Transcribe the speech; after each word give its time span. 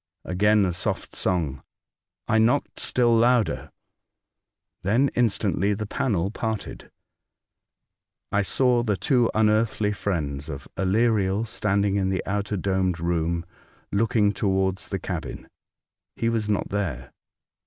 Again 0.25 0.65
a 0.65 0.73
soft 0.73 1.15
song. 1.15 1.61
I 2.27 2.39
knocked 2.39 2.79
still 2.79 3.15
louder. 3.15 3.69
Then 4.81 5.11
instantly 5.13 5.75
the 5.75 5.85
panel 5.85 6.31
parted. 6.31 6.89
I 8.31 8.41
saw 8.41 8.81
the 8.81 8.97
two 8.97 9.29
un 9.35 9.47
earthly 9.47 9.93
friends 9.93 10.49
of 10.49 10.67
Aleriel 10.75 11.45
standing 11.45 11.97
in 11.97 12.09
the 12.09 12.23
outer 12.25 12.57
domed 12.57 12.99
room, 12.99 13.45
looking 13.91 14.31
towards 14.31 14.87
the 14.87 14.97
cabin. 14.97 15.47
He 16.15 16.29
was 16.29 16.49
not 16.49 16.69
there. 16.69 17.11